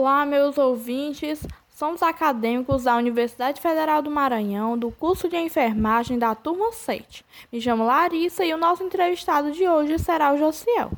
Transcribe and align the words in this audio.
Olá, 0.00 0.24
meus 0.24 0.56
ouvintes. 0.56 1.46
Somos 1.68 2.02
acadêmicos 2.02 2.84
da 2.84 2.96
Universidade 2.96 3.60
Federal 3.60 4.00
do 4.00 4.10
Maranhão, 4.10 4.78
do 4.78 4.90
curso 4.90 5.28
de 5.28 5.36
enfermagem 5.36 6.18
da 6.18 6.34
turma 6.34 6.72
7. 6.72 7.22
Me 7.52 7.60
chamo 7.60 7.84
Larissa 7.84 8.42
e 8.42 8.54
o 8.54 8.56
nosso 8.56 8.82
entrevistado 8.82 9.52
de 9.52 9.68
hoje 9.68 9.98
será 9.98 10.32
o 10.32 10.38
Josiel. 10.38 10.90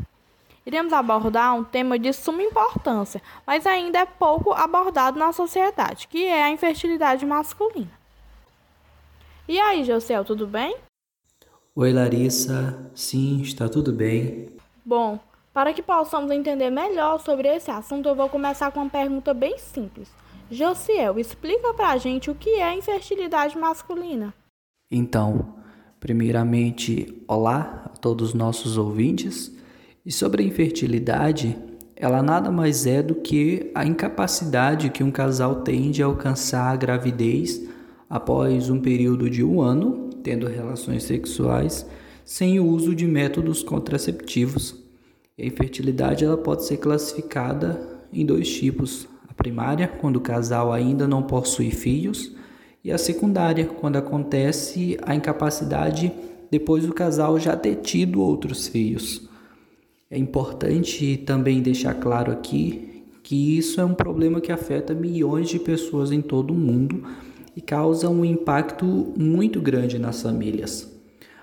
Iremos 0.64 0.92
abordar 0.92 1.52
um 1.52 1.64
tema 1.64 1.98
de 1.98 2.12
suma 2.12 2.44
importância, 2.44 3.20
mas 3.44 3.66
ainda 3.66 3.98
é 3.98 4.06
pouco 4.06 4.52
abordado 4.52 5.18
na 5.18 5.32
sociedade, 5.32 6.06
que 6.06 6.24
é 6.24 6.44
a 6.44 6.50
infertilidade 6.50 7.26
masculina. 7.26 7.90
E 9.48 9.58
aí, 9.58 9.82
Josiel, 9.82 10.24
tudo 10.24 10.46
bem? 10.46 10.76
Oi, 11.74 11.92
Larissa. 11.92 12.88
Sim, 12.94 13.42
está 13.42 13.68
tudo 13.68 13.92
bem. 13.92 14.48
Bom, 14.84 15.18
para 15.52 15.72
que 15.72 15.82
possamos 15.82 16.30
entender 16.30 16.70
melhor 16.70 17.20
sobre 17.20 17.48
esse 17.48 17.70
assunto, 17.70 18.08
eu 18.08 18.14
vou 18.14 18.28
começar 18.28 18.70
com 18.70 18.80
uma 18.80 18.90
pergunta 18.90 19.34
bem 19.34 19.58
simples. 19.58 20.08
Josiel, 20.50 21.18
explica 21.18 21.72
pra 21.74 21.96
gente 21.96 22.30
o 22.30 22.34
que 22.34 22.50
é 22.50 22.74
infertilidade 22.74 23.56
masculina. 23.58 24.34
Então, 24.90 25.54
primeiramente, 26.00 27.22
olá 27.28 27.82
a 27.86 27.96
todos 27.98 28.30
os 28.30 28.34
nossos 28.34 28.76
ouvintes. 28.76 29.52
E 30.04 30.10
sobre 30.10 30.42
a 30.42 30.46
infertilidade, 30.46 31.56
ela 31.94 32.22
nada 32.22 32.50
mais 32.50 32.86
é 32.86 33.02
do 33.02 33.14
que 33.14 33.70
a 33.74 33.84
incapacidade 33.84 34.90
que 34.90 35.04
um 35.04 35.10
casal 35.10 35.62
tem 35.62 35.90
de 35.90 36.02
alcançar 36.02 36.72
a 36.72 36.76
gravidez 36.76 37.62
após 38.10 38.68
um 38.68 38.80
período 38.80 39.30
de 39.30 39.44
um 39.44 39.60
ano 39.60 40.10
tendo 40.22 40.46
relações 40.46 41.04
sexuais 41.04 41.86
sem 42.24 42.60
o 42.60 42.66
uso 42.66 42.94
de 42.94 43.06
métodos 43.06 43.62
contraceptivos 43.62 44.81
a 45.38 45.44
infertilidade 45.44 46.24
ela 46.24 46.36
pode 46.36 46.64
ser 46.64 46.76
classificada 46.76 47.80
em 48.12 48.24
dois 48.24 48.52
tipos: 48.52 49.08
a 49.28 49.34
primária, 49.34 49.88
quando 49.88 50.16
o 50.16 50.20
casal 50.20 50.72
ainda 50.72 51.08
não 51.08 51.22
possui 51.22 51.70
filhos, 51.70 52.34
e 52.84 52.92
a 52.92 52.98
secundária, 52.98 53.66
quando 53.66 53.96
acontece 53.96 54.98
a 55.02 55.14
incapacidade 55.14 56.12
depois 56.50 56.84
do 56.84 56.92
casal 56.92 57.38
já 57.38 57.56
ter 57.56 57.76
tido 57.76 58.20
outros 58.20 58.68
filhos. 58.68 59.28
É 60.10 60.18
importante 60.18 61.16
também 61.16 61.62
deixar 61.62 61.94
claro 61.94 62.30
aqui 62.30 63.06
que 63.22 63.56
isso 63.56 63.80
é 63.80 63.84
um 63.84 63.94
problema 63.94 64.40
que 64.40 64.52
afeta 64.52 64.92
milhões 64.92 65.48
de 65.48 65.58
pessoas 65.58 66.12
em 66.12 66.20
todo 66.20 66.52
o 66.52 66.58
mundo 66.58 67.04
e 67.56 67.62
causa 67.62 68.10
um 68.10 68.22
impacto 68.22 69.14
muito 69.16 69.60
grande 69.62 69.98
nas 69.98 70.20
famílias. 70.20 70.91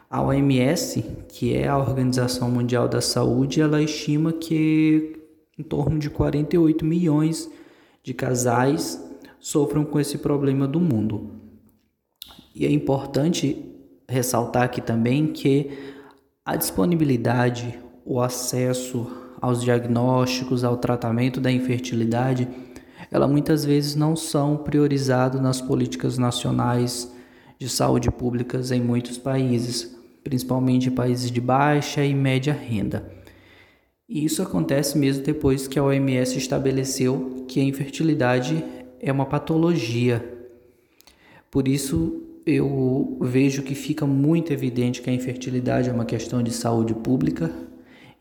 A 0.10 0.24
OMS, 0.24 1.06
que 1.28 1.54
é 1.54 1.68
a 1.68 1.78
Organização 1.78 2.50
Mundial 2.50 2.88
da 2.88 3.00
Saúde, 3.00 3.62
ela 3.62 3.80
estima 3.80 4.34
que 4.34 5.22
em 5.56 5.62
torno 5.62 6.00
de 6.00 6.10
48 6.10 6.84
milhões 6.84 7.48
de 8.02 8.12
casais 8.16 9.00
sofram 9.40 9.86
com 9.86 10.00
esse 10.00 10.18
problema 10.18 10.68
do 10.68 10.80
mundo. 10.80 11.30
E 12.56 12.66
é 12.66 12.72
importante 12.72 13.64
ressaltar 14.08 14.64
aqui 14.64 14.82
também 14.82 15.28
que 15.28 15.78
a 16.44 16.56
disponibilidade, 16.56 17.78
o 18.04 18.20
acesso 18.20 19.06
aos 19.40 19.62
diagnósticos, 19.62 20.64
ao 20.64 20.76
tratamento 20.76 21.40
da 21.40 21.52
infertilidade, 21.52 22.48
ela 23.12 23.28
muitas 23.28 23.64
vezes 23.64 23.96
não 23.96 24.16
são 24.16 24.58
priorizados 24.58 25.40
nas 25.40 25.62
políticas 25.62 26.18
nacionais 26.18 27.14
de 27.60 27.70
saúde 27.70 28.10
públicas 28.10 28.72
em 28.72 28.82
muitos 28.82 29.16
países 29.16 29.99
principalmente 30.30 30.90
em 30.90 30.92
países 30.92 31.32
de 31.32 31.42
baixa 31.42 32.06
e 32.06 32.14
média 32.14 32.54
renda. 32.54 33.12
E 34.08 34.24
isso 34.24 34.44
acontece 34.44 34.96
mesmo 34.96 35.24
depois 35.24 35.68
que 35.68 35.80
a 35.80 35.84
OMS 35.84 36.38
estabeleceu 36.38 37.46
que 37.48 37.60
a 37.60 37.64
infertilidade 37.64 38.64
é 39.00 39.12
uma 39.12 39.26
patologia. 39.26 40.24
Por 41.50 41.68
isso, 41.68 42.22
eu 42.46 43.18
vejo 43.22 43.64
que 43.64 43.74
fica 43.74 44.06
muito 44.06 44.54
evidente 44.54 45.02
que 45.02 45.10
a 45.10 45.14
infertilidade 45.14 45.90
é 45.90 45.92
uma 45.92 46.06
questão 46.06 46.44
de 46.44 46.52
saúde 46.52 46.94
pública 46.94 47.52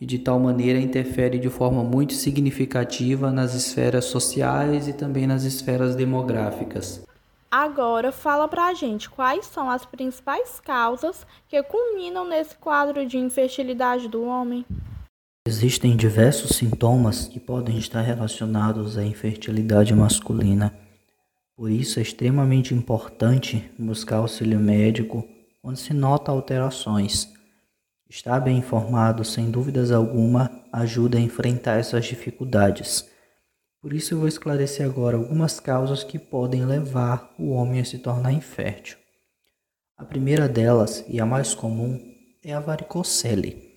e 0.01 0.07
de 0.07 0.19
tal 0.19 0.41
maneira 0.41 0.81
interfere 0.81 1.39
de 1.39 1.51
forma 1.51 1.85
muito 1.85 2.15
significativa 2.15 3.31
nas 3.31 3.55
esferas 3.55 4.07
sociais 4.07 4.89
e 4.89 4.95
também 4.95 5.27
nas 5.27 5.45
esferas 5.45 5.95
demográficas. 5.95 7.07
Agora 7.51 8.13
fala 8.13 8.47
pra 8.47 8.75
gente 8.75 9.09
quais 9.09 9.47
são 9.47 9.71
as 9.71 9.87
principais 9.87 10.61
causas 10.61 11.27
que 11.49 11.63
culminam 11.63 12.27
nesse 12.27 12.55
quadro 12.55 13.07
de 13.07 13.17
infertilidade 13.17 14.07
do 14.07 14.23
homem. 14.23 14.67
Existem 15.47 15.97
diversos 15.97 16.57
sintomas 16.57 17.27
que 17.27 17.41
podem 17.41 17.79
estar 17.79 18.03
relacionados 18.03 18.99
à 18.99 19.05
infertilidade 19.05 19.95
masculina. 19.95 20.75
Por 21.57 21.71
isso 21.71 21.99
é 21.99 22.03
extremamente 22.03 22.75
importante 22.75 23.71
buscar 23.79 24.19
auxílio 24.19 24.61
médico 24.61 25.27
quando 25.63 25.77
se 25.77 25.95
nota 25.95 26.31
alterações. 26.31 27.33
Estar 28.11 28.41
bem 28.41 28.59
informado, 28.59 29.25
sem 29.25 29.51
dúvidas 29.51 29.91
alguma, 29.91 30.51
ajuda 30.71 31.17
a 31.17 31.21
enfrentar 31.21 31.79
essas 31.79 32.05
dificuldades. 32.05 33.11
Por 33.81 33.93
isso 33.93 34.15
eu 34.15 34.19
vou 34.19 34.29
esclarecer 34.29 34.85
agora 34.85 35.17
algumas 35.17 35.61
causas 35.61 36.03
que 36.03 36.19
podem 36.19 36.65
levar 36.65 37.33
o 37.39 37.51
homem 37.51 37.81
a 37.81 37.85
se 37.85 37.99
tornar 37.99 38.33
infértil. 38.33 38.99
A 39.97 40.05
primeira 40.05 40.49
delas, 40.49 41.05
e 41.09 41.21
a 41.21 41.27
mais 41.27 41.55
comum, 41.55 42.01
é 42.43 42.53
a 42.53 42.61
varicocele. 42.61 43.69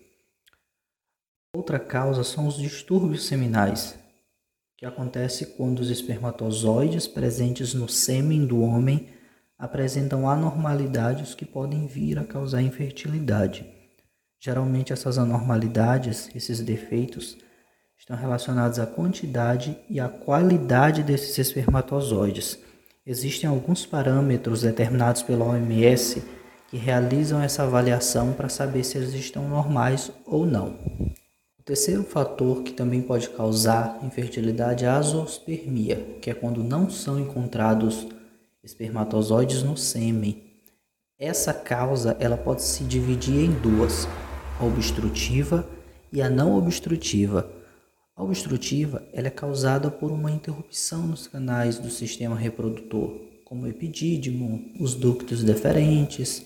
Outra 1.56 1.80
causa 1.80 2.24
são 2.24 2.48
os 2.48 2.58
distúrbios 2.58 3.28
seminais, 3.28 3.98
que 4.78 4.86
acontece 4.86 5.48
quando 5.58 5.80
os 5.80 5.92
espermatozoides 5.92 7.06
presentes 7.08 7.74
no 7.74 7.88
sêmen 7.88 8.46
do 8.46 8.62
homem 8.62 9.10
apresentam 9.56 10.28
anormalidades 10.28 11.36
que 11.36 11.46
podem 11.46 11.86
vir 11.86 12.18
a 12.18 12.24
causar 12.24 12.64
infertilidade. 12.64 13.64
Geralmente 14.40 14.92
essas 14.92 15.20
anormalidades, 15.20 16.30
esses 16.36 16.62
defeitos, 16.62 17.38
estão 18.02 18.18
relacionados 18.18 18.80
à 18.80 18.88
quantidade 18.88 19.78
e 19.88 20.00
à 20.00 20.10
qualidade 20.10 21.04
desses 21.04 21.38
espermatozoides. 21.38 22.58
Existem 23.06 23.48
alguns 23.48 23.86
parâmetros 23.86 24.64
determinados 24.64 25.22
pela 25.22 25.46
OMS 25.46 26.24
que 26.68 26.78
realizam 26.78 27.40
essa 27.40 27.62
avaliação 27.62 28.34
para 28.34 28.50
saber 28.50 28.84
se 28.84 28.98
eles 28.98 29.14
estão 29.14 29.48
normais 29.48 30.12
ou 30.26 30.48
não. 30.48 30.80
O 31.60 31.64
terceiro 31.64 32.04
fator 32.04 32.64
que 32.64 32.74
também 32.74 33.04
pode 33.04 33.30
causar 33.30 34.00
infertilidade 34.02 34.84
é 34.84 34.88
a 34.88 34.98
azospermia, 34.98 36.18
que 36.20 36.32
é 36.32 36.34
quando 36.34 36.64
não 36.64 36.90
são 36.90 37.20
encontrados 37.20 38.08
espermatozoides 38.64 39.62
no 39.62 39.78
sêmen. 39.78 40.42
Essa 41.20 41.54
causa 41.54 42.18
ela 42.20 42.36
pode 42.36 42.64
se 42.64 42.84
dividir 42.84 43.46
em 43.46 43.52
duas, 43.52 44.08
a 44.60 44.66
obstrutiva 44.66 45.68
e 46.12 46.20
a 46.20 46.32
não 46.32 46.58
obstrutiva. 46.58 47.61
Obstrutiva 48.18 49.04
ela 49.14 49.28
é 49.28 49.32
causada 49.32 49.90
por 49.90 50.12
uma 50.12 50.30
interrupção 50.30 51.08
nos 51.08 51.28
canais 51.28 51.80
do 51.80 51.90
sistema 51.90 52.36
reprodutor, 52.36 53.18
como 53.46 53.64
o 53.64 53.68
epidídimo, 53.68 54.72
os 54.80 54.94
ductos 54.94 55.44
deferentes, 55.44 56.46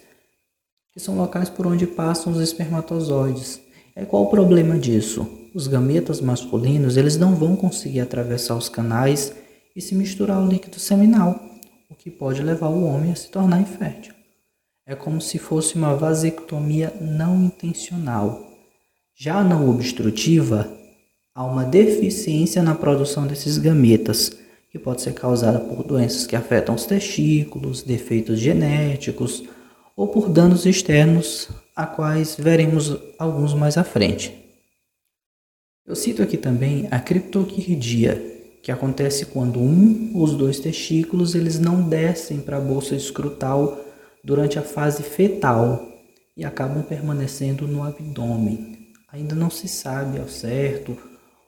que 0.93 0.99
são 0.99 1.17
locais 1.17 1.49
por 1.49 1.67
onde 1.67 1.85
passam 1.85 2.31
os 2.31 2.39
espermatozoides. 2.39 3.59
É 3.95 4.05
qual 4.05 4.23
o 4.23 4.29
problema 4.29 4.79
disso? 4.79 5.27
Os 5.53 5.67
gametas 5.67 6.21
masculinos 6.21 6.97
eles 6.97 7.17
não 7.17 7.35
vão 7.35 7.55
conseguir 7.55 7.99
atravessar 7.99 8.55
os 8.55 8.69
canais 8.69 9.33
e 9.75 9.81
se 9.81 9.93
misturar 9.93 10.37
ao 10.37 10.47
líquido 10.47 10.79
seminal, 10.79 11.39
o 11.89 11.95
que 11.95 12.09
pode 12.09 12.41
levar 12.41 12.69
o 12.69 12.85
homem 12.85 13.11
a 13.11 13.15
se 13.15 13.29
tornar 13.29 13.59
infértil. 13.59 14.13
É 14.85 14.95
como 14.95 15.19
se 15.19 15.37
fosse 15.37 15.75
uma 15.75 15.95
vasectomia 15.95 16.93
não 17.01 17.43
intencional. 17.43 18.51
Já 19.17 19.37
a 19.37 19.43
não 19.43 19.69
obstrutiva 19.69 20.69
há 21.35 21.43
uma 21.43 21.65
deficiência 21.65 22.63
na 22.63 22.73
produção 22.73 23.27
desses 23.27 23.57
gametas, 23.57 24.31
que 24.71 24.79
pode 24.79 25.01
ser 25.01 25.13
causada 25.13 25.59
por 25.59 25.83
doenças 25.83 26.25
que 26.25 26.35
afetam 26.35 26.73
os 26.73 26.85
testículos, 26.85 27.83
defeitos 27.83 28.39
genéticos 28.39 29.43
ou 29.97 30.07
por 30.07 30.29
danos 30.29 30.65
externos, 30.65 31.49
a 31.75 31.85
quais 31.85 32.35
veremos 32.39 32.97
alguns 33.19 33.53
mais 33.53 33.77
à 33.77 33.83
frente. 33.83 34.33
Eu 35.85 35.95
cito 35.95 36.23
aqui 36.23 36.37
também 36.37 36.87
a 36.89 36.99
criptoquirdia, 36.99 38.33
que 38.63 38.71
acontece 38.71 39.27
quando 39.27 39.59
um 39.59 40.11
ou 40.15 40.23
os 40.23 40.35
dois 40.35 40.59
testículos 40.59 41.35
eles 41.35 41.59
não 41.59 41.87
descem 41.87 42.39
para 42.39 42.57
a 42.57 42.61
bolsa 42.61 42.95
escrutal 42.95 43.79
durante 44.23 44.57
a 44.57 44.63
fase 44.63 45.03
fetal 45.03 45.87
e 46.35 46.43
acabam 46.43 46.81
permanecendo 46.81 47.67
no 47.67 47.83
abdômen. 47.83 48.89
Ainda 49.11 49.35
não 49.35 49.49
se 49.49 49.67
sabe 49.67 50.19
ao 50.19 50.27
certo 50.27 50.97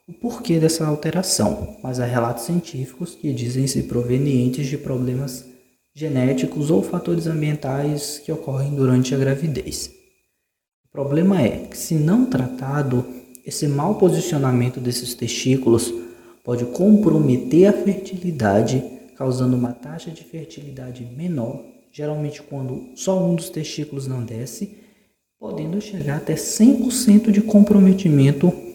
o 0.08 0.14
porquê 0.14 0.58
dessa 0.58 0.88
alteração, 0.88 1.76
mas 1.84 2.00
há 2.00 2.06
relatos 2.06 2.46
científicos 2.46 3.14
que 3.14 3.34
dizem 3.34 3.68
ser 3.68 3.84
provenientes 3.84 4.68
de 4.68 4.78
problemas 4.78 5.46
genéticos 5.94 6.72
ou 6.72 6.82
fatores 6.82 7.28
ambientais 7.28 8.20
que 8.20 8.32
ocorrem 8.32 8.74
durante 8.74 9.14
a 9.14 9.18
gravidez. 9.18 9.92
O 10.86 10.90
problema 10.92 11.42
é 11.42 11.68
que, 11.70 11.78
se 11.78 11.96
não 11.96 12.26
tratado, 12.26 13.06
esse 13.46 13.68
mau 13.68 13.96
posicionamento 13.96 14.80
desses 14.80 15.14
testículos 15.14 15.94
pode 16.42 16.64
comprometer 16.68 17.68
a 17.68 17.74
fertilidade, 17.74 18.82
causando 19.18 19.58
uma 19.58 19.74
taxa 19.74 20.10
de 20.10 20.24
fertilidade 20.24 21.04
menor, 21.04 21.66
geralmente 21.92 22.42
quando 22.42 22.92
só 22.96 23.22
um 23.22 23.36
dos 23.36 23.50
testículos 23.50 24.08
não 24.08 24.24
desce, 24.24 24.78
podendo 25.38 25.82
chegar 25.82 26.18
até 26.18 26.36
100% 26.36 27.30
de 27.32 27.42
comprometimento 27.42 28.67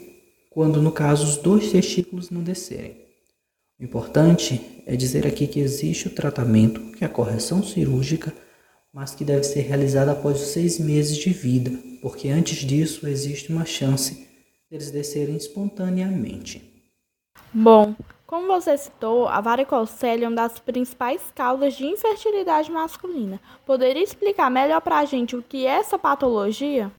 quando 0.54 0.82
no 0.82 0.93
caso 0.93 1.25
os 1.25 1.37
dois 1.37 1.70
testículos 1.70 2.31
não 2.31 2.43
descerem. 2.43 3.02
O 3.81 3.84
importante 3.84 4.82
é 4.87 4.94
dizer 4.94 5.26
aqui 5.26 5.46
que 5.46 5.60
existe 5.60 6.06
o 6.06 6.14
tratamento, 6.14 6.93
que 6.93 7.04
é 7.04 7.06
a 7.06 7.10
correção 7.10 7.62
cirúrgica, 7.62 8.32
mas 8.93 9.14
que 9.14 9.25
deve 9.25 9.44
ser 9.44 9.62
realizada 9.62 10.12
após 10.12 10.40
os 10.40 10.49
seis 10.49 10.78
meses 10.78 11.16
de 11.16 11.31
vida, 11.31 11.72
porque 12.00 12.28
antes 12.28 12.58
disso 12.58 13.08
existe 13.08 13.50
uma 13.50 13.64
chance 13.64 14.28
deles 14.70 14.90
descerem 14.90 15.37
espontaneamente. 15.37 16.70
Bom, 17.52 17.94
como 18.26 18.46
você 18.46 18.76
citou, 18.78 19.28
a 19.28 19.40
varicocele 19.40 20.25
é 20.25 20.28
uma 20.28 20.37
das 20.37 20.58
principais 20.58 21.20
causas 21.34 21.75
de 21.75 21.84
infertilidade 21.84 22.70
masculina. 22.70 23.40
Poderia 23.66 24.02
explicar 24.02 24.50
melhor 24.50 24.81
para 24.81 24.99
a 24.99 25.04
gente 25.04 25.37
o 25.37 25.43
que 25.43 25.66
é 25.66 25.70
essa 25.70 25.99
patologia? 25.99 26.93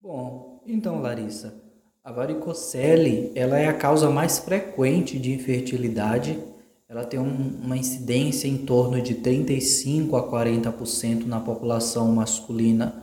Bom, 0.00 0.62
então 0.66 1.00
Larissa, 1.00 1.63
a 2.04 2.12
varicocele 2.12 3.32
ela 3.34 3.58
é 3.58 3.66
a 3.66 3.72
causa 3.72 4.10
mais 4.10 4.38
frequente 4.38 5.18
de 5.18 5.32
infertilidade. 5.32 6.38
Ela 6.86 7.02
tem 7.02 7.18
um, 7.18 7.60
uma 7.64 7.78
incidência 7.78 8.46
em 8.46 8.58
torno 8.58 9.00
de 9.00 9.14
35 9.14 10.14
a 10.14 10.30
40% 10.30 11.24
na 11.24 11.40
população 11.40 12.12
masculina 12.12 13.02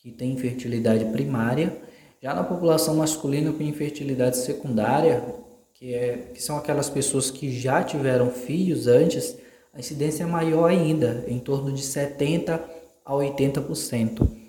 que 0.00 0.12
tem 0.12 0.32
infertilidade 0.32 1.06
primária. 1.06 1.78
Já 2.22 2.34
na 2.34 2.44
população 2.44 2.96
masculina 2.96 3.52
com 3.52 3.62
infertilidade 3.62 4.36
secundária, 4.36 5.24
que, 5.72 5.94
é, 5.94 6.30
que 6.34 6.42
são 6.42 6.58
aquelas 6.58 6.90
pessoas 6.90 7.30
que 7.30 7.50
já 7.50 7.82
tiveram 7.82 8.30
filhos 8.30 8.86
antes, 8.86 9.38
a 9.72 9.80
incidência 9.80 10.24
é 10.24 10.26
maior 10.26 10.70
ainda, 10.70 11.24
em 11.26 11.38
torno 11.38 11.72
de 11.72 11.82
70% 11.82 12.60
a 13.02 13.12
80%. 13.14 14.45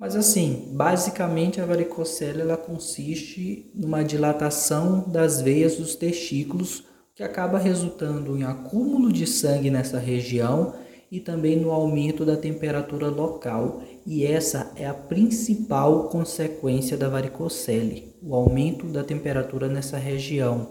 Mas 0.00 0.16
assim, 0.16 0.72
basicamente 0.72 1.60
a 1.60 1.66
varicocele 1.66 2.40
ela 2.40 2.56
consiste 2.56 3.70
numa 3.74 4.02
dilatação 4.02 5.04
das 5.06 5.42
veias 5.42 5.76
dos 5.76 5.94
testículos, 5.94 6.84
que 7.14 7.22
acaba 7.22 7.58
resultando 7.58 8.34
em 8.34 8.44
acúmulo 8.44 9.12
de 9.12 9.26
sangue 9.26 9.70
nessa 9.70 9.98
região 9.98 10.74
e 11.12 11.20
também 11.20 11.60
no 11.60 11.70
aumento 11.70 12.24
da 12.24 12.34
temperatura 12.34 13.08
local. 13.08 13.82
E 14.06 14.24
essa 14.24 14.72
é 14.74 14.86
a 14.86 14.94
principal 14.94 16.08
consequência 16.08 16.96
da 16.96 17.10
varicocele 17.10 18.10
o 18.22 18.34
aumento 18.34 18.86
da 18.86 19.02
temperatura 19.02 19.68
nessa 19.68 19.96
região, 19.96 20.68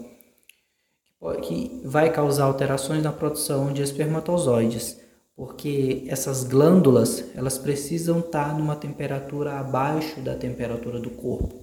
que 1.42 1.82
vai 1.84 2.12
causar 2.12 2.46
alterações 2.46 3.04
na 3.04 3.12
produção 3.12 3.74
de 3.74 3.82
espermatozoides, 3.82 4.98
porque 5.40 6.04
essas 6.10 6.44
glândulas 6.44 7.24
elas 7.34 7.58
precisam 7.58 8.20
estar 8.20 8.54
numa 8.60 8.76
temperatura 8.76 9.58
abaixo 9.58 10.20
da 10.20 10.36
temperatura 10.36 11.00
do 11.00 11.12
corpo, 11.12 11.56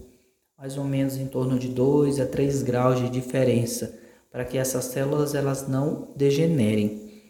mais 0.56 0.78
ou 0.78 0.84
menos 0.84 1.18
em 1.18 1.26
torno 1.26 1.58
de 1.58 1.68
2 1.68 2.18
a 2.18 2.24
3 2.24 2.62
graus 2.62 2.98
de 2.98 3.10
diferença, 3.10 3.98
para 4.32 4.46
que 4.46 4.56
essas 4.56 4.86
células 4.86 5.34
elas 5.34 5.68
não 5.68 6.08
degenerem. 6.16 7.22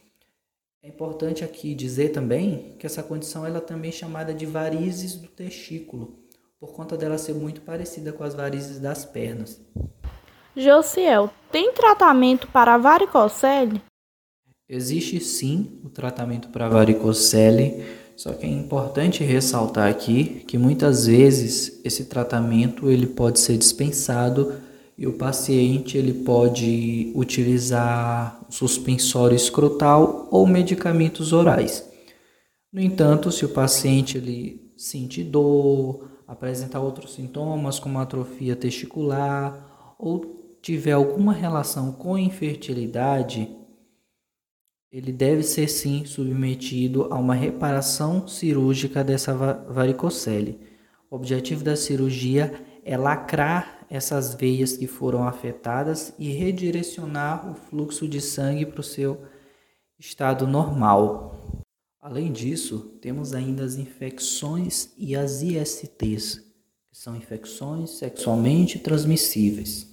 É 0.80 0.86
importante 0.86 1.42
aqui 1.42 1.74
dizer 1.74 2.10
também 2.10 2.76
que 2.78 2.86
essa 2.86 3.02
condição 3.02 3.44
ela 3.44 3.60
também 3.60 3.88
é 3.88 3.92
chamada 3.92 4.32
de 4.32 4.46
varizes 4.46 5.16
do 5.16 5.26
testículo 5.26 6.16
por 6.60 6.72
conta 6.72 6.96
dela 6.96 7.18
ser 7.18 7.34
muito 7.34 7.60
parecida 7.60 8.12
com 8.12 8.22
as 8.22 8.36
varizes 8.36 8.78
das 8.78 9.04
pernas. 9.04 9.60
Josiel, 10.54 11.28
tem 11.50 11.72
tratamento 11.72 12.46
para 12.52 12.78
varicocele? 12.78 13.82
Existe 14.68 15.20
sim 15.20 15.78
o 15.84 15.88
tratamento 15.88 16.48
para 16.48 16.68
varicocele, 16.68 17.84
só 18.16 18.32
que 18.32 18.44
é 18.44 18.48
importante 18.48 19.22
ressaltar 19.22 19.88
aqui 19.88 20.42
que 20.44 20.58
muitas 20.58 21.06
vezes 21.06 21.80
esse 21.84 22.06
tratamento 22.06 22.90
ele 22.90 23.06
pode 23.06 23.38
ser 23.38 23.56
dispensado 23.56 24.54
e 24.98 25.06
o 25.06 25.12
paciente 25.12 25.96
ele 25.96 26.12
pode 26.24 27.12
utilizar 27.14 28.44
suspensório 28.50 29.36
escrotal 29.36 30.26
ou 30.32 30.44
medicamentos 30.48 31.32
orais. 31.32 31.88
No 32.72 32.80
entanto, 32.80 33.30
se 33.30 33.44
o 33.44 33.50
paciente 33.50 34.18
ele 34.18 34.72
sentir 34.76 35.24
dor, 35.24 36.08
apresentar 36.26 36.80
outros 36.80 37.14
sintomas 37.14 37.78
como 37.78 38.00
atrofia 38.00 38.56
testicular 38.56 39.94
ou 39.96 40.56
tiver 40.60 40.92
alguma 40.92 41.32
relação 41.32 41.92
com 41.92 42.18
infertilidade, 42.18 43.48
ele 44.90 45.12
deve 45.12 45.42
ser 45.42 45.68
sim 45.68 46.04
submetido 46.04 47.08
a 47.10 47.16
uma 47.16 47.34
reparação 47.34 48.26
cirúrgica 48.28 49.02
dessa 49.02 49.34
varicocele. 49.34 50.60
O 51.10 51.16
objetivo 51.16 51.64
da 51.64 51.76
cirurgia 51.76 52.54
é 52.84 52.96
lacrar 52.96 53.84
essas 53.90 54.34
veias 54.34 54.76
que 54.76 54.86
foram 54.86 55.26
afetadas 55.26 56.12
e 56.18 56.30
redirecionar 56.30 57.50
o 57.50 57.54
fluxo 57.54 58.08
de 58.08 58.20
sangue 58.20 58.66
para 58.66 58.80
o 58.80 58.84
seu 58.84 59.22
estado 59.98 60.46
normal. 60.46 61.62
Além 62.00 62.32
disso, 62.32 62.96
temos 63.00 63.32
ainda 63.32 63.64
as 63.64 63.76
infecções 63.76 64.90
e 64.96 65.16
as 65.16 65.42
ISTs, 65.42 66.36
que 66.88 66.96
são 66.96 67.16
infecções 67.16 67.90
sexualmente 67.90 68.78
transmissíveis. 68.78 69.92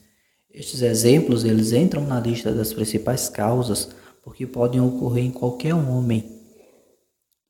Estes 0.52 0.84
exemplos 0.84 1.44
eles 1.44 1.72
entram 1.72 2.06
na 2.06 2.20
lista 2.20 2.54
das 2.54 2.72
principais 2.72 3.28
causas 3.28 3.90
porque 4.24 4.48
podem 4.48 4.80
ocorrer 4.80 5.26
em 5.26 5.32
qualquer 5.32 5.76
homem. 5.76 6.24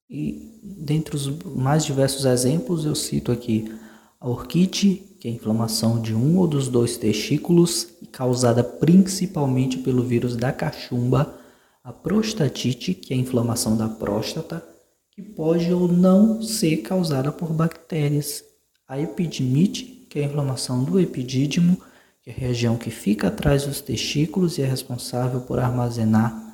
E 0.09 0.59
dentre 0.63 1.15
os 1.15 1.27
mais 1.55 1.85
diversos 1.85 2.25
exemplos, 2.25 2.85
eu 2.85 2.95
cito 2.95 3.31
aqui 3.31 3.71
a 4.19 4.27
orquite, 4.27 5.17
que 5.19 5.27
é 5.27 5.31
a 5.31 5.33
inflamação 5.33 6.01
de 6.01 6.13
um 6.13 6.37
ou 6.37 6.47
dos 6.47 6.67
dois 6.67 6.97
testículos, 6.97 7.87
causada 8.11 8.63
principalmente 8.63 9.77
pelo 9.77 10.03
vírus 10.03 10.35
da 10.35 10.51
cachumba 10.51 11.39
a 11.83 11.91
prostatite, 11.91 12.93
que 12.93 13.13
é 13.13 13.17
a 13.17 13.19
inflamação 13.19 13.75
da 13.75 13.89
próstata, 13.89 14.63
que 15.11 15.21
pode 15.21 15.71
ou 15.71 15.87
não 15.87 16.41
ser 16.41 16.77
causada 16.77 17.31
por 17.31 17.51
bactérias, 17.51 18.43
a 18.87 18.99
epidimite, 18.99 20.07
que 20.09 20.19
é 20.19 20.23
a 20.23 20.25
inflamação 20.27 20.83
do 20.83 20.99
epidídimo, 20.99 21.77
que 22.21 22.29
é 22.29 22.33
a 22.33 22.37
região 22.37 22.77
que 22.77 22.89
fica 22.89 23.27
atrás 23.27 23.65
dos 23.65 23.81
testículos 23.81 24.57
e 24.57 24.61
é 24.61 24.65
responsável 24.65 25.41
por 25.41 25.59
armazenar 25.59 26.52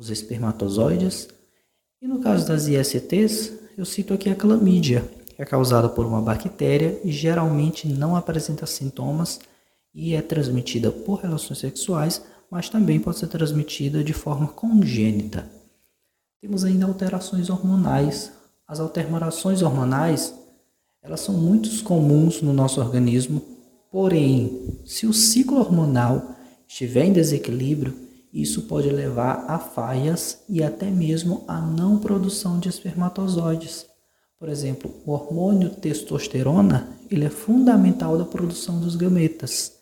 os 0.00 0.10
espermatozoides. 0.10 1.28
E 2.02 2.08
no 2.08 2.18
caso 2.18 2.48
das 2.48 2.66
ISTs, 2.66 3.52
eu 3.78 3.84
cito 3.84 4.12
aqui 4.12 4.28
a 4.28 4.34
clamídia, 4.34 5.08
que 5.36 5.40
é 5.40 5.44
causada 5.44 5.88
por 5.88 6.04
uma 6.04 6.20
bactéria 6.20 6.98
e 7.04 7.12
geralmente 7.12 7.86
não 7.86 8.16
apresenta 8.16 8.66
sintomas 8.66 9.38
e 9.94 10.14
é 10.14 10.20
transmitida 10.20 10.90
por 10.90 11.20
relações 11.20 11.58
sexuais 11.60 12.20
mas 12.50 12.68
também 12.68 12.98
pode 12.98 13.18
ser 13.18 13.28
transmitida 13.28 14.02
de 14.02 14.12
forma 14.12 14.48
congênita. 14.48 15.48
Temos 16.40 16.64
ainda 16.64 16.86
alterações 16.86 17.48
hormonais. 17.48 18.32
As 18.66 18.80
alterações 18.80 19.62
hormonais, 19.62 20.34
elas 21.02 21.20
são 21.20 21.34
muito 21.34 21.70
comuns 21.84 22.42
no 22.42 22.52
nosso 22.52 22.80
organismo, 22.80 23.42
porém, 23.90 24.80
se 24.84 25.06
o 25.06 25.12
ciclo 25.12 25.58
hormonal 25.58 26.34
estiver 26.66 27.04
em 27.04 27.12
desequilíbrio, 27.12 27.94
isso 28.32 28.62
pode 28.62 28.88
levar 28.88 29.44
a 29.48 29.58
falhas 29.58 30.38
e 30.48 30.62
até 30.62 30.90
mesmo 30.90 31.44
a 31.48 31.60
não 31.60 31.98
produção 31.98 32.58
de 32.58 32.68
espermatozoides. 32.68 33.86
Por 34.38 34.48
exemplo, 34.48 34.90
o 35.04 35.10
hormônio 35.10 35.70
testosterona, 35.70 36.88
ele 37.10 37.24
é 37.24 37.30
fundamental 37.30 38.16
da 38.16 38.24
produção 38.24 38.80
dos 38.80 38.96
gametas. 38.96 39.72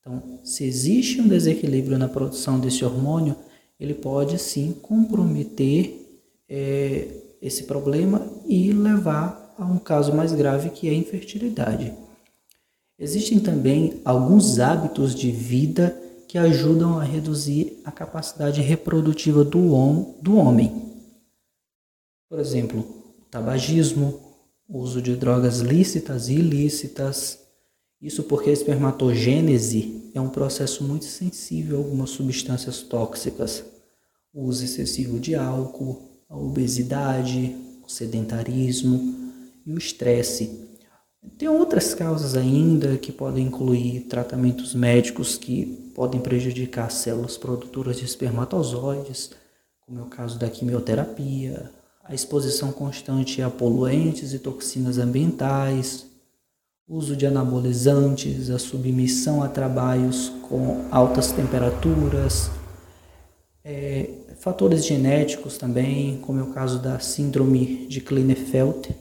Então, 0.00 0.40
se 0.44 0.64
existe 0.64 1.20
um 1.20 1.26
desequilíbrio 1.26 1.98
na 1.98 2.08
produção 2.08 2.60
desse 2.60 2.84
hormônio, 2.84 3.34
ele 3.80 3.94
pode 3.94 4.38
sim 4.38 4.72
comprometer 4.82 6.22
é, 6.48 7.08
esse 7.40 7.64
problema 7.64 8.24
e 8.46 8.70
levar 8.72 9.54
a 9.58 9.64
um 9.64 9.78
caso 9.78 10.14
mais 10.14 10.32
grave 10.32 10.70
que 10.70 10.88
é 10.88 10.90
a 10.90 10.94
infertilidade. 10.94 11.92
Existem 12.98 13.40
também 13.40 14.00
alguns 14.04 14.60
hábitos 14.60 15.14
de 15.14 15.30
vida 15.32 15.96
que 16.34 16.38
ajudam 16.38 16.98
a 16.98 17.04
reduzir 17.04 17.80
a 17.84 17.92
capacidade 17.92 18.60
reprodutiva 18.60 19.44
do, 19.44 19.72
hom 19.72 20.16
do 20.20 20.34
homem. 20.34 20.90
Por 22.28 22.40
exemplo, 22.40 22.84
tabagismo, 23.30 24.20
uso 24.68 25.00
de 25.00 25.14
drogas 25.14 25.60
lícitas 25.60 26.28
e 26.28 26.32
ilícitas, 26.34 27.38
isso 28.02 28.24
porque 28.24 28.50
a 28.50 28.52
espermatogênese 28.52 30.10
é 30.12 30.20
um 30.20 30.28
processo 30.28 30.82
muito 30.82 31.04
sensível 31.04 31.76
a 31.76 31.84
algumas 31.84 32.10
substâncias 32.10 32.82
tóxicas. 32.82 33.62
O 34.32 34.42
uso 34.46 34.64
excessivo 34.64 35.20
de 35.20 35.36
álcool, 35.36 36.02
a 36.28 36.36
obesidade, 36.36 37.54
o 37.80 37.88
sedentarismo 37.88 39.14
e 39.64 39.72
o 39.72 39.78
estresse. 39.78 40.50
Tem 41.38 41.48
outras 41.48 41.94
causas 41.94 42.36
ainda 42.36 42.96
que 42.96 43.10
podem 43.10 43.46
incluir 43.46 44.02
tratamentos 44.02 44.74
médicos 44.74 45.36
que 45.36 45.66
podem 45.94 46.20
prejudicar 46.20 46.90
células 46.90 47.36
produtoras 47.36 47.98
de 47.98 48.04
espermatozoides, 48.04 49.30
como 49.80 50.00
é 50.00 50.02
o 50.02 50.06
caso 50.06 50.38
da 50.38 50.48
quimioterapia, 50.48 51.70
a 52.04 52.14
exposição 52.14 52.70
constante 52.70 53.42
a 53.42 53.50
poluentes 53.50 54.32
e 54.32 54.38
toxinas 54.38 54.98
ambientais, 54.98 56.06
uso 56.86 57.16
de 57.16 57.26
anabolizantes, 57.26 58.50
a 58.50 58.58
submissão 58.58 59.42
a 59.42 59.48
trabalhos 59.48 60.30
com 60.48 60.86
altas 60.90 61.32
temperaturas, 61.32 62.50
é, 63.64 64.10
fatores 64.38 64.84
genéticos 64.84 65.56
também, 65.56 66.18
como 66.18 66.40
é 66.40 66.42
o 66.42 66.52
caso 66.52 66.78
da 66.78 66.98
síndrome 66.98 67.86
de 67.86 68.00
Klinefelter, 68.02 68.94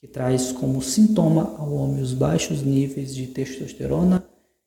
que 0.00 0.06
traz 0.06 0.52
como 0.52 0.80
sintoma 0.80 1.56
ao 1.58 1.72
homem 1.72 2.00
os 2.00 2.14
baixos 2.14 2.62
níveis 2.62 3.14
de 3.14 3.26
testosterona 3.26 4.24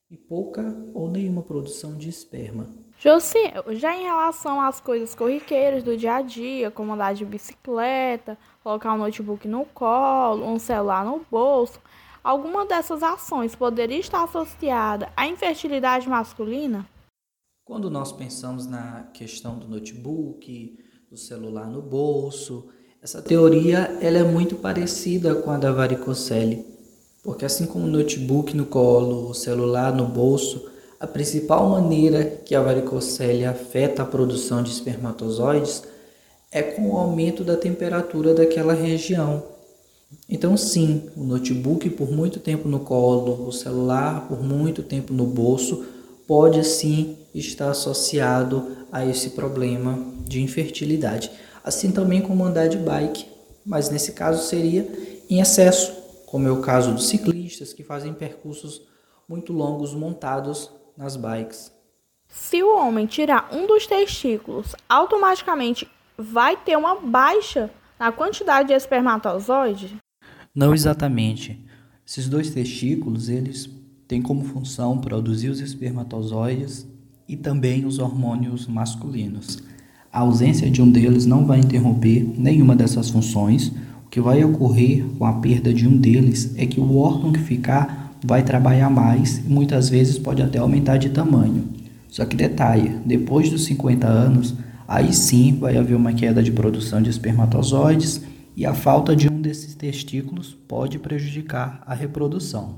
e 0.09 0.17
pouca 0.17 0.75
ou 0.93 1.09
nenhuma 1.09 1.41
produção 1.41 1.95
de 1.95 2.09
esperma. 2.09 2.67
Josi, 2.99 3.39
já 3.71 3.95
em 3.95 4.03
relação 4.03 4.61
às 4.61 4.79
coisas 4.79 5.15
corriqueiras 5.15 5.83
do 5.83 5.97
dia 5.97 6.15
a 6.15 6.21
dia, 6.21 6.69
como 6.69 6.93
andar 6.93 7.15
de 7.15 7.25
bicicleta, 7.25 8.37
colocar 8.61 8.93
um 8.93 8.97
notebook 8.97 9.47
no 9.47 9.65
colo, 9.65 10.45
um 10.45 10.59
celular 10.59 11.03
no 11.05 11.25
bolso, 11.31 11.79
alguma 12.23 12.65
dessas 12.65 13.01
ações 13.01 13.55
poderia 13.55 13.97
estar 13.97 14.23
associada 14.23 15.11
à 15.15 15.25
infertilidade 15.27 16.07
masculina? 16.07 16.85
Quando 17.65 17.89
nós 17.89 18.11
pensamos 18.11 18.67
na 18.67 19.09
questão 19.13 19.57
do 19.57 19.67
notebook, 19.67 20.77
do 21.09 21.17
celular 21.17 21.67
no 21.67 21.81
bolso, 21.81 22.69
essa 23.03 23.19
teoria 23.19 23.97
ela 23.99 24.19
é 24.19 24.23
muito 24.23 24.55
parecida 24.55 25.33
com 25.33 25.49
a 25.49 25.57
da 25.57 25.71
varicocele, 25.71 26.63
porque 27.23 27.43
assim 27.43 27.65
como 27.65 27.85
o 27.85 27.89
notebook 27.89 28.55
no 28.55 28.67
colo, 28.67 29.27
o 29.27 29.33
celular 29.33 29.91
no 29.91 30.05
bolso, 30.05 30.69
a 30.99 31.07
principal 31.07 31.67
maneira 31.67 32.23
que 32.23 32.53
a 32.53 32.61
varicocele 32.61 33.43
afeta 33.43 34.03
a 34.03 34.05
produção 34.05 34.61
de 34.61 34.69
espermatozoides 34.69 35.81
é 36.51 36.61
com 36.61 36.91
o 36.91 36.97
aumento 36.97 37.43
da 37.43 37.57
temperatura 37.57 38.35
daquela 38.35 38.73
região. 38.73 39.43
Então, 40.29 40.55
sim, 40.55 41.09
o 41.17 41.23
notebook 41.23 41.89
por 41.91 42.11
muito 42.11 42.39
tempo 42.39 42.67
no 42.67 42.81
colo, 42.81 43.47
o 43.47 43.51
celular 43.51 44.27
por 44.27 44.43
muito 44.43 44.83
tempo 44.83 45.11
no 45.11 45.25
bolso, 45.25 45.83
pode 46.27 46.63
sim 46.63 47.17
estar 47.33 47.71
associado 47.71 48.77
a 48.91 49.03
esse 49.03 49.31
problema 49.31 49.97
de 50.27 50.39
infertilidade. 50.39 51.31
Assim 51.63 51.91
também 51.91 52.21
como 52.21 52.43
andar 52.43 52.67
de 52.67 52.77
bike, 52.77 53.25
mas 53.65 53.89
nesse 53.89 54.13
caso 54.13 54.43
seria 54.47 54.87
em 55.29 55.39
excesso, 55.39 55.93
como 56.25 56.47
é 56.47 56.51
o 56.51 56.61
caso 56.61 56.93
dos 56.93 57.07
ciclistas 57.07 57.73
que 57.73 57.83
fazem 57.83 58.13
percursos 58.13 58.81
muito 59.27 59.53
longos 59.53 59.93
montados 59.93 60.71
nas 60.97 61.15
bikes. 61.15 61.71
Se 62.27 62.63
o 62.63 62.75
homem 62.77 63.05
tirar 63.05 63.49
um 63.53 63.67
dos 63.67 63.85
testículos, 63.85 64.75
automaticamente 64.87 65.87
vai 66.17 66.55
ter 66.55 66.77
uma 66.77 66.95
baixa 66.95 67.69
na 67.99 68.11
quantidade 68.11 68.69
de 68.69 68.73
espermatozoide? 68.73 69.97
Não 70.55 70.73
exatamente. 70.73 71.63
Esses 72.05 72.27
dois 72.27 72.49
testículos, 72.49 73.29
eles 73.29 73.69
têm 74.07 74.21
como 74.21 74.43
função 74.43 74.97
produzir 74.97 75.49
os 75.49 75.59
espermatozoides 75.59 76.87
e 77.27 77.37
também 77.37 77.85
os 77.85 77.99
hormônios 77.99 78.67
masculinos. 78.67 79.63
A 80.13 80.19
ausência 80.19 80.69
de 80.69 80.81
um 80.81 80.91
deles 80.91 81.25
não 81.25 81.45
vai 81.45 81.59
interromper 81.59 82.27
nenhuma 82.37 82.75
dessas 82.75 83.09
funções. 83.09 83.71
O 84.05 84.09
que 84.09 84.19
vai 84.19 84.43
ocorrer 84.43 85.05
com 85.17 85.25
a 85.25 85.33
perda 85.33 85.73
de 85.73 85.87
um 85.87 85.95
deles 85.95 86.53
é 86.57 86.65
que 86.65 86.81
o 86.81 86.97
órgão 86.97 87.31
que 87.31 87.39
ficar 87.39 88.11
vai 88.21 88.43
trabalhar 88.43 88.89
mais 88.89 89.37
e 89.37 89.49
muitas 89.49 89.87
vezes 89.87 90.19
pode 90.19 90.41
até 90.41 90.59
aumentar 90.59 90.97
de 90.97 91.09
tamanho. 91.11 91.63
Só 92.09 92.25
que 92.25 92.35
detalhe, 92.35 92.89
depois 93.05 93.49
dos 93.49 93.63
50 93.63 94.05
anos, 94.05 94.53
aí 94.85 95.13
sim 95.13 95.57
vai 95.57 95.77
haver 95.77 95.95
uma 95.95 96.11
queda 96.11 96.43
de 96.43 96.51
produção 96.51 97.01
de 97.01 97.09
espermatozoides 97.09 98.21
e 98.55 98.65
a 98.65 98.73
falta 98.73 99.15
de 99.15 99.29
um 99.29 99.41
desses 99.41 99.75
testículos 99.75 100.57
pode 100.67 100.99
prejudicar 100.99 101.81
a 101.85 101.93
reprodução. 101.93 102.75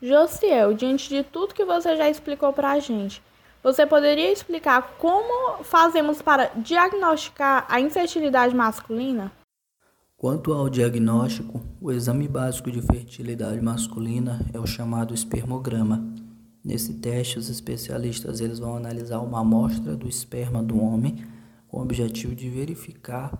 Josiel, 0.00 0.74
diante 0.74 1.08
de 1.08 1.24
tudo 1.24 1.54
que 1.54 1.64
você 1.64 1.96
já 1.96 2.08
explicou 2.08 2.52
para 2.52 2.70
a 2.70 2.78
gente, 2.78 3.20
você 3.62 3.86
poderia 3.86 4.32
explicar 4.32 4.96
como 4.98 5.62
fazemos 5.62 6.20
para 6.20 6.46
diagnosticar 6.56 7.64
a 7.68 7.80
infertilidade 7.80 8.54
masculina? 8.54 9.30
Quanto 10.16 10.52
ao 10.52 10.68
diagnóstico, 10.68 11.60
o 11.80 11.90
exame 11.90 12.28
básico 12.28 12.70
de 12.70 12.80
fertilidade 12.80 13.60
masculina 13.60 14.44
é 14.52 14.58
o 14.58 14.66
chamado 14.66 15.14
espermograma. 15.14 16.02
Nesse 16.64 16.94
teste, 16.94 17.38
os 17.38 17.48
especialistas 17.48 18.40
eles 18.40 18.58
vão 18.58 18.76
analisar 18.76 19.18
uma 19.20 19.40
amostra 19.40 19.96
do 19.96 20.08
esperma 20.08 20.62
do 20.62 20.80
homem 20.80 21.24
com 21.66 21.78
o 21.78 21.82
objetivo 21.82 22.34
de 22.34 22.48
verificar 22.48 23.36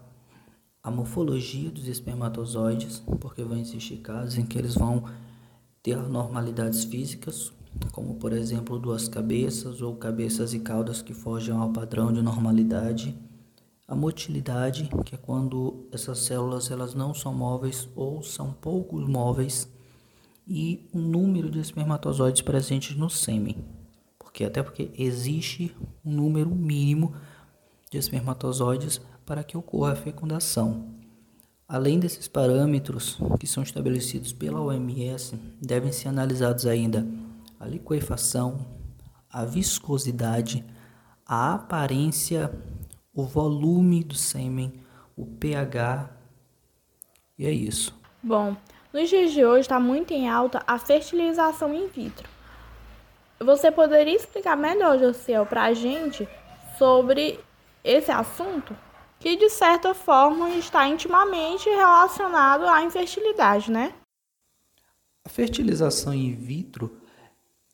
a 0.82 0.90
morfologia 0.90 1.70
dos 1.70 1.86
espermatozoides, 1.86 3.00
porque 3.20 3.44
vão 3.44 3.58
existir 3.58 3.98
casos 3.98 4.36
em 4.36 4.44
que 4.44 4.58
eles 4.58 4.74
vão 4.74 5.04
ter 5.80 5.96
anormalidades 5.96 6.82
físicas, 6.82 7.52
como 7.90 8.14
por 8.14 8.32
exemplo 8.32 8.78
duas 8.78 9.08
cabeças 9.08 9.82
ou 9.82 9.96
cabeças 9.96 10.54
e 10.54 10.60
caudas 10.60 11.02
que 11.02 11.14
fogem 11.14 11.54
ao 11.54 11.72
padrão 11.72 12.12
de 12.12 12.22
normalidade. 12.22 13.16
A 13.86 13.94
motilidade, 13.94 14.88
que 15.04 15.14
é 15.14 15.18
quando 15.18 15.86
essas 15.92 16.20
células 16.20 16.70
elas 16.70 16.94
não 16.94 17.12
são 17.12 17.34
móveis 17.34 17.88
ou 17.94 18.22
são 18.22 18.52
poucos 18.52 19.06
móveis, 19.06 19.68
e 20.46 20.88
o 20.92 20.98
número 20.98 21.50
de 21.50 21.60
espermatozoides 21.60 22.42
presentes 22.42 22.96
no 22.96 23.08
sêmen, 23.08 23.56
porque 24.18 24.44
até 24.44 24.62
porque 24.62 24.90
existe 24.98 25.76
um 26.04 26.12
número 26.12 26.50
mínimo 26.50 27.14
de 27.90 27.98
espermatozoides 27.98 29.00
para 29.24 29.44
que 29.44 29.56
ocorra 29.56 29.92
a 29.92 29.96
fecundação. 29.96 30.86
Além 31.68 31.98
desses 31.98 32.28
parâmetros 32.28 33.18
que 33.38 33.46
são 33.46 33.62
estabelecidos 33.62 34.32
pela 34.32 34.60
OMS, 34.60 35.38
devem 35.60 35.92
ser 35.92 36.08
analisados 36.08 36.66
ainda 36.66 37.06
a 37.62 37.66
liquefação, 37.66 38.66
a 39.30 39.44
viscosidade, 39.44 40.64
a 41.24 41.54
aparência, 41.54 42.52
o 43.14 43.22
volume 43.22 44.02
do 44.02 44.16
sêmen, 44.16 44.82
o 45.16 45.24
pH. 45.24 46.10
E 47.38 47.46
é 47.46 47.52
isso. 47.52 47.96
Bom, 48.20 48.56
nos 48.92 49.08
dias 49.08 49.30
de 49.30 49.44
hoje 49.44 49.60
está 49.60 49.78
muito 49.78 50.12
em 50.12 50.28
alta 50.28 50.60
a 50.66 50.76
fertilização 50.76 51.72
in 51.72 51.86
vitro. 51.86 52.28
Você 53.38 53.70
poderia 53.70 54.16
explicar 54.16 54.56
melhor, 54.56 54.98
Josiel, 54.98 55.46
para 55.46 55.62
a 55.62 55.72
gente 55.72 56.28
sobre 56.76 57.38
esse 57.84 58.10
assunto? 58.10 58.76
Que 59.20 59.36
de 59.36 59.48
certa 59.48 59.94
forma 59.94 60.50
está 60.50 60.88
intimamente 60.88 61.70
relacionado 61.70 62.64
à 62.64 62.82
infertilidade, 62.82 63.70
né? 63.70 63.94
A 65.24 65.28
fertilização 65.28 66.12
in 66.12 66.34
vitro 66.34 67.00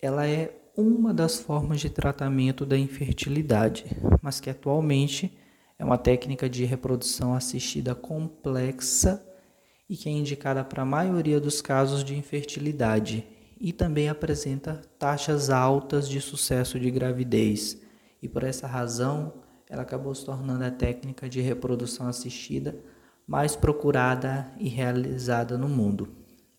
ela 0.01 0.27
é 0.27 0.55
uma 0.77 1.13
das 1.13 1.41
formas 1.41 1.81
de 1.81 1.91
tratamento 1.91 2.65
da 2.65 2.79
infertilidade, 2.79 3.85
mas 4.23 4.39
que 4.39 4.49
atualmente 4.49 5.37
é 5.79 5.85
uma 5.85 5.99
técnica 5.99 6.49
de 6.49 6.65
reprodução 6.65 7.35
assistida 7.35 7.95
complexa 7.95 9.25
e 9.89 9.97
que 9.97 10.09
é 10.09 10.13
indicada 10.13 10.63
para 10.63 10.83
a 10.83 10.87
maioria 10.87 11.41
dos 11.41 11.61
casos 11.61 12.05
de 12.05 12.17
infertilidade 12.17 13.27
e 13.61 13.73
também 13.73 14.09
apresenta 14.09 14.81
taxas 14.99 15.51
altas 15.51 16.09
de 16.09 16.21
sucesso 16.21 16.79
de 16.79 16.91
gravidez. 16.91 17.81
E 18.23 18.29
por 18.29 18.45
essa 18.45 18.67
razão, 18.67 19.33
ela 19.69 19.83
acabou 19.83 20.15
se 20.15 20.25
tornando 20.25 20.65
a 20.65 20.71
técnica 20.71 21.29
de 21.29 21.41
reprodução 21.41 22.07
assistida 22.07 22.79
mais 23.27 23.57
procurada 23.57 24.51
e 24.59 24.69
realizada 24.69 25.59
no 25.59 25.69
mundo. 25.69 26.09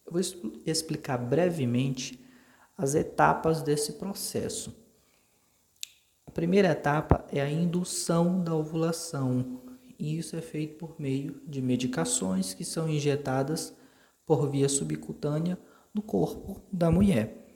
Eu 0.06 0.12
vou 0.12 0.22
explicar 0.66 1.18
brevemente 1.18 2.20
as 2.80 2.96
etapas 2.96 3.62
desse 3.62 3.94
processo. 3.94 4.74
A 6.26 6.32
primeira 6.32 6.70
etapa 6.70 7.26
é 7.30 7.42
a 7.42 7.52
indução 7.52 8.42
da 8.42 8.56
ovulação, 8.56 9.62
e 10.00 10.18
isso 10.18 10.38
é 10.38 10.42
feito 10.42 10.78
por 10.78 10.96
meio 10.98 11.42
de 11.46 11.62
medicações 11.62 12.54
que 12.54 12.64
são 12.64 12.90
injetadas 12.90 13.76
por 14.26 14.50
via 14.50 14.70
subcutânea 14.70 15.60
no 15.94 16.02
corpo 16.02 16.62
da 16.72 16.90
mulher. 16.90 17.48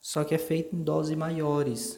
Só 0.00 0.24
que 0.24 0.34
é 0.34 0.38
feito 0.38 0.74
em 0.74 0.82
doses 0.82 1.16
maiores, 1.16 1.96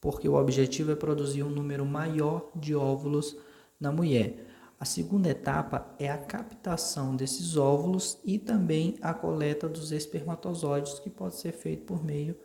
porque 0.00 0.28
o 0.28 0.34
objetivo 0.34 0.92
é 0.92 0.96
produzir 0.96 1.42
um 1.42 1.50
número 1.50 1.84
maior 1.84 2.48
de 2.54 2.76
óvulos 2.76 3.36
na 3.80 3.90
mulher. 3.90 4.53
A 4.78 4.84
segunda 4.84 5.30
etapa 5.30 5.94
é 5.98 6.10
a 6.10 6.18
captação 6.18 7.14
desses 7.14 7.56
óvulos 7.56 8.18
e 8.24 8.38
também 8.38 8.96
a 9.00 9.14
coleta 9.14 9.68
dos 9.68 9.92
espermatozoides, 9.92 10.98
que 10.98 11.08
pode 11.08 11.36
ser 11.36 11.52
feito 11.52 11.84
por 11.84 12.04
meio 12.04 12.36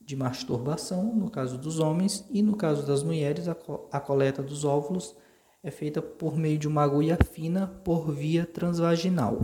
de 0.00 0.14
masturbação, 0.16 1.14
no 1.14 1.30
caso 1.30 1.56
dos 1.56 1.78
homens, 1.78 2.24
e 2.30 2.42
no 2.42 2.56
caso 2.56 2.86
das 2.86 3.02
mulheres, 3.02 3.48
a, 3.48 3.54
co 3.54 3.88
a 3.90 4.00
coleta 4.00 4.42
dos 4.42 4.64
óvulos 4.64 5.14
é 5.62 5.70
feita 5.70 6.00
por 6.00 6.36
meio 6.36 6.58
de 6.58 6.68
uma 6.68 6.82
agulha 6.82 7.18
fina 7.32 7.66
por 7.84 8.10
via 8.12 8.46
transvaginal. 8.46 9.40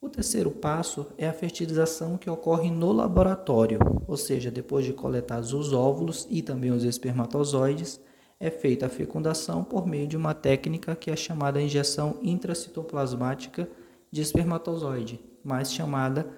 O 0.00 0.08
terceiro 0.08 0.50
passo 0.50 1.06
é 1.18 1.28
a 1.28 1.32
fertilização 1.32 2.16
que 2.16 2.30
ocorre 2.30 2.70
no 2.70 2.92
laboratório, 2.92 3.78
ou 4.06 4.16
seja, 4.16 4.50
depois 4.50 4.84
de 4.84 4.92
coletados 4.92 5.52
os 5.52 5.72
óvulos 5.72 6.26
e 6.30 6.40
também 6.40 6.70
os 6.70 6.84
espermatozoides, 6.84 8.00
é 8.40 8.50
feita 8.50 8.86
a 8.86 8.88
fecundação 8.88 9.64
por 9.64 9.86
meio 9.86 10.06
de 10.06 10.16
uma 10.16 10.34
técnica 10.34 10.94
que 10.94 11.10
é 11.10 11.16
chamada 11.16 11.60
injeção 11.60 12.18
intracitoplasmática 12.22 13.68
de 14.10 14.20
espermatozoide, 14.20 15.20
mais 15.44 15.72
chamada 15.72 16.28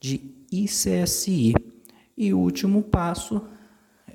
de 0.00 0.34
ICSI. 0.50 1.54
E 2.16 2.32
o 2.32 2.38
último 2.38 2.82
passo, 2.82 3.42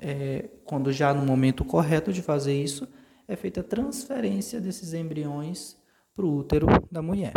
é, 0.00 0.50
quando 0.64 0.92
já 0.92 1.14
no 1.14 1.24
momento 1.24 1.64
correto 1.64 2.12
de 2.12 2.20
fazer 2.20 2.60
isso, 2.60 2.88
é 3.28 3.36
feita 3.36 3.60
a 3.60 3.64
transferência 3.64 4.60
desses 4.60 4.92
embriões 4.92 5.76
para 6.14 6.24
o 6.24 6.36
útero 6.36 6.66
da 6.90 7.02
mulher. 7.02 7.32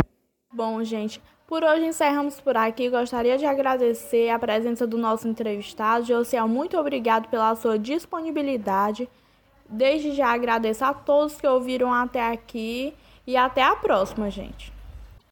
Bom, 0.52 0.82
gente, 0.82 1.22
por 1.46 1.62
hoje 1.62 1.86
encerramos 1.86 2.40
por 2.40 2.56
aqui. 2.56 2.88
Gostaria 2.88 3.38
de 3.38 3.44
agradecer 3.44 4.30
a 4.30 4.38
presença 4.38 4.86
do 4.86 4.98
nosso 4.98 5.28
entrevistado. 5.28 6.04
Josiel, 6.04 6.48
muito 6.48 6.76
obrigado 6.76 7.28
pela 7.28 7.54
sua 7.54 7.78
disponibilidade. 7.78 9.08
Desde 9.70 10.12
já 10.12 10.32
agradeço 10.32 10.84
a 10.84 10.92
todos 10.92 11.40
que 11.40 11.46
ouviram 11.46 11.94
até 11.94 12.32
aqui 12.32 12.92
e 13.24 13.36
até 13.36 13.62
a 13.62 13.76
próxima, 13.76 14.28
gente. 14.28 14.72